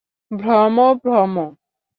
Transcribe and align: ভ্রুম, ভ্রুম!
ভ্রুম, 0.31 0.75
ভ্রুম! 1.03 1.33